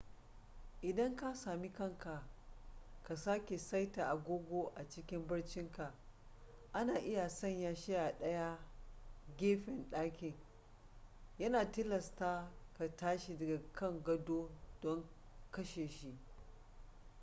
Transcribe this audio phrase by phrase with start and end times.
[0.81, 2.23] idan ka sami kanka
[3.03, 5.93] ka sake saita agogo a cikin barcinka
[6.71, 8.59] ana iya sanya shi a ɗaya
[9.37, 10.35] gefen ɗakin
[11.39, 14.49] yana tilasta ka tashi daga kan gado
[14.81, 15.09] don
[15.51, 16.17] kashe shi